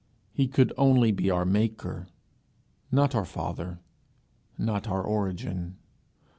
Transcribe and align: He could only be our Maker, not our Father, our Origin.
He 0.33 0.47
could 0.47 0.73
only 0.79 1.11
be 1.11 1.29
our 1.29 1.45
Maker, 1.45 2.07
not 2.91 3.13
our 3.13 3.23
Father, 3.23 3.81
our 4.59 5.03
Origin. 5.03 5.77